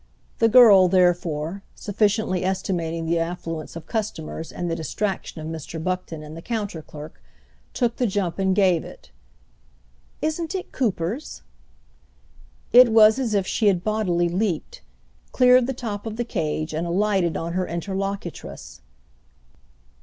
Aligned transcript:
The 0.39 0.49
girl, 0.49 0.87
therefore, 0.87 1.61
sufficiently 1.75 2.43
estimating 2.43 3.05
the 3.05 3.19
affluence 3.19 3.75
of 3.75 3.85
customers 3.85 4.51
and 4.51 4.67
the 4.67 4.75
distraction 4.75 5.41
of 5.41 5.45
Mr. 5.47 5.77
Buckton 5.83 6.23
and 6.23 6.35
the 6.35 6.41
counter 6.41 6.81
clerk, 6.81 7.21
took 7.75 7.97
the 7.97 8.07
jump 8.07 8.39
and 8.39 8.55
gave 8.55 8.83
it. 8.83 9.11
"Isn't 10.19 10.55
it 10.55 10.71
Cooper's?" 10.71 11.43
It 12.73 12.91
was 12.91 13.19
as 13.19 13.35
if 13.35 13.45
she 13.45 13.67
had 13.67 13.83
bodily 13.83 14.27
leaped—cleared 14.27 15.67
the 15.67 15.71
top 15.71 16.07
of 16.07 16.15
the 16.15 16.25
cage 16.25 16.73
and 16.73 16.87
alighted 16.87 17.37
on 17.37 17.53
her 17.53 17.67
interlocutress. 17.67 18.81